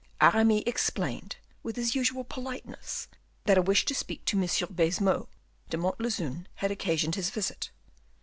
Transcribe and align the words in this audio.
Aramis 0.19 0.63
explained, 0.65 1.35
with 1.61 1.75
his 1.75 1.93
usual 1.93 2.23
politeness, 2.23 3.07
that 3.45 3.59
a 3.59 3.61
wish 3.61 3.85
to 3.85 3.93
speak 3.93 4.25
to 4.25 4.35
M. 4.41 4.49
Baisemeaux 4.73 5.29
de 5.69 5.77
Montlezun 5.77 6.47
had 6.55 6.71
occasioned 6.71 7.13
his 7.13 7.29
visit. 7.29 7.69